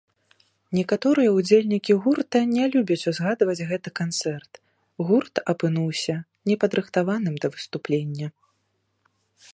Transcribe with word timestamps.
Некаторыя 0.77 1.33
ўдзельнікі 1.33 1.97
гурта 2.05 2.41
не 2.55 2.65
любяць 2.75 3.05
узгадваць 3.11 3.65
гэты 3.73 3.89
канцэрт, 4.01 4.53
гурт 5.11 5.35
апынуўся 5.53 6.15
не 6.53 6.59
падрыхтаваным 6.65 7.35
да 7.45 7.57
выступлення. 7.59 8.27